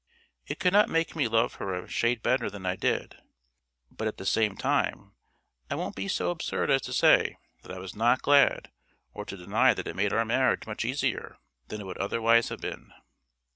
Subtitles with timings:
[0.47, 3.21] It could not make me love her a shade better than I did;
[3.91, 5.11] but at the same time
[5.69, 8.71] I won't be so absurd as to say that I was not glad,
[9.13, 11.37] or to deny that it made our marriage much easier
[11.67, 12.91] than it would otherwise have been.